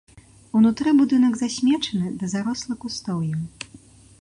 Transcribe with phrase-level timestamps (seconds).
[0.59, 3.41] Унутры будынак засмечаны ды зарослы кустоўем.